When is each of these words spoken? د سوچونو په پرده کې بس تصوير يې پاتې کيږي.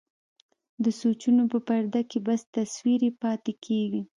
د 0.83 0.85
سوچونو 0.99 1.43
په 1.51 1.59
پرده 1.67 2.01
کې 2.09 2.19
بس 2.27 2.41
تصوير 2.55 3.01
يې 3.07 3.11
پاتې 3.21 3.51
کيږي. 3.65 4.01